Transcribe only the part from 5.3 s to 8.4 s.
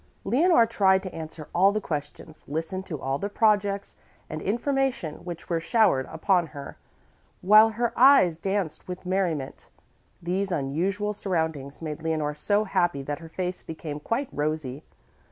were showered upon her, while her eyes